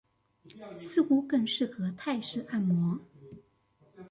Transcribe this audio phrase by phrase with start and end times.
[0.79, 2.99] 似乎更適合泰式按摩